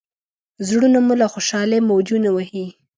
[0.67, 2.65] زړونه مو له خوشالۍ موجونه وهي.